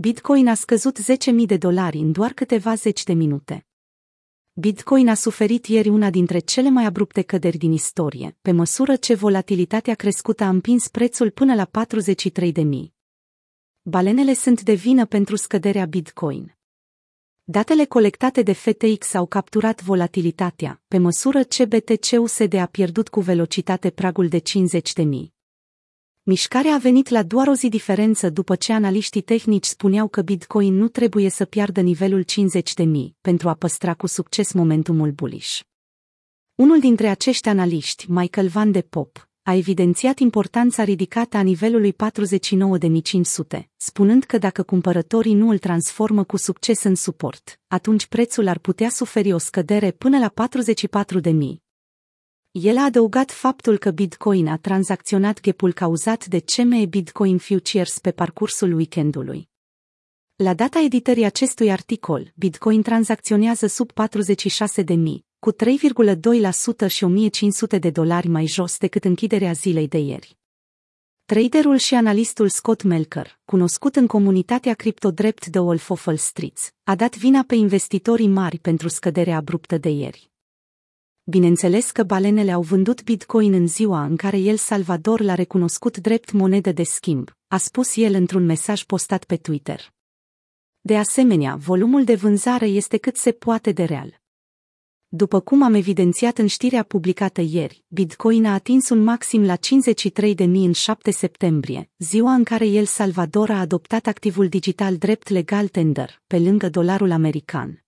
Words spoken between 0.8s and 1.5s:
10.000